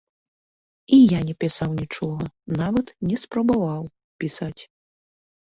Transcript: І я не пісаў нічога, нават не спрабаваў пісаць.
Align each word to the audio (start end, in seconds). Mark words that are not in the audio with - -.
І 0.95 0.97
я 1.11 1.19
не 1.27 1.35
пісаў 1.43 1.75
нічога, 1.81 2.25
нават 2.63 2.87
не 3.11 3.21
спрабаваў 3.25 3.83
пісаць. 4.25 4.59